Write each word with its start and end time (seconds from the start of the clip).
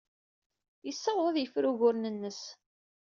Yessaweḍ 0.85 1.25
ad 1.27 1.37
yefru 1.39 1.69
uguren-nnes. 1.71 2.41